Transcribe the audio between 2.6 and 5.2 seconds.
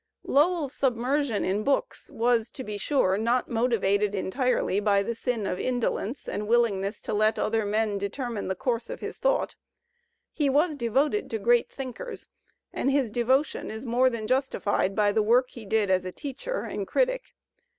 be sure, not motived entirely by the